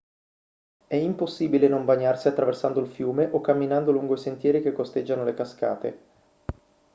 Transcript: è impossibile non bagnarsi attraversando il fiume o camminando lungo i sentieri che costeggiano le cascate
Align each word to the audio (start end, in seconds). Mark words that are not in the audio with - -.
è 0.87 0.95
impossibile 0.95 1.67
non 1.67 1.85
bagnarsi 1.85 2.27
attraversando 2.27 2.79
il 2.79 2.89
fiume 2.91 3.29
o 3.33 3.39
camminando 3.39 3.91
lungo 3.91 4.15
i 4.15 4.17
sentieri 4.17 4.59
che 4.59 4.71
costeggiano 4.71 5.23
le 5.23 5.33
cascate 5.35 5.99